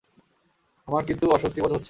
আমার 0.87 1.03
কিন্তু 1.05 1.25
অস্বস্তিবোধ 1.29 1.71
হচ্ছে। 1.71 1.79